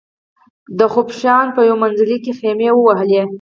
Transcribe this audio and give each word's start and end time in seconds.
د 0.79 0.81
خبوشان 0.93 1.45
په 1.55 1.61
یو 1.67 1.75
منزلي 1.83 2.17
کې 2.23 2.31
خېمې 2.39 2.69
ووهلې. 2.73 3.21